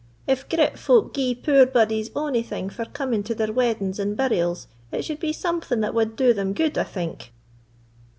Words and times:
If 0.25 0.49
grit 0.49 0.79
folk 0.79 1.13
gie 1.13 1.35
poor 1.35 1.67
bodies 1.67 2.09
ony 2.15 2.41
thing 2.41 2.71
for 2.71 2.85
coming 2.85 3.21
to 3.21 3.35
their 3.35 3.53
weddings 3.53 3.99
and 3.99 4.17
burials, 4.17 4.65
it 4.91 5.05
suld 5.05 5.19
be 5.19 5.31
something 5.31 5.79
that 5.81 5.93
wad 5.93 6.15
do 6.15 6.33
them 6.33 6.53
gude, 6.53 6.79
I 6.79 6.85
think." 6.85 7.31